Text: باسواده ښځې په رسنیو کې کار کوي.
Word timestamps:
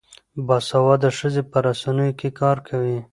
باسواده 0.47 1.09
ښځې 1.17 1.41
په 1.51 1.57
رسنیو 1.65 2.17
کې 2.19 2.29
کار 2.39 2.57
کوي. 2.67 2.99